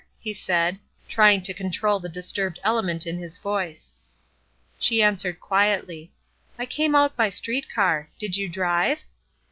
he 0.19 0.33
said, 0.33 0.79
trying 1.07 1.43
to 1.43 1.53
control 1.53 1.99
the 1.99 2.09
disturbed 2.09 2.59
element 2.63 3.05
in 3.05 3.19
his 3.19 3.37
voice. 3.37 3.93
She 4.79 5.03
answered 5.03 5.39
quietly: 5.39 6.11
"I 6.57 6.65
came 6.65 6.95
out 6.95 7.15
by 7.15 7.29
street 7.29 7.67
car. 7.71 8.09
Did 8.17 8.35
you 8.35 8.49
drive?" 8.49 9.01